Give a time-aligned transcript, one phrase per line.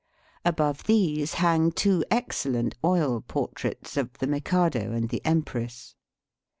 [0.43, 5.93] Above these hang two ex cellent oil portraits of the Mikado and the empress.